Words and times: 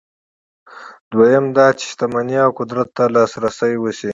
دویم 1.11 1.45
دا 1.57 1.67
چې 1.77 1.83
شتمنۍ 1.91 2.37
او 2.45 2.51
قدرت 2.59 2.87
ته 2.97 3.03
لاسرسی 3.15 3.73
وي. 3.81 3.91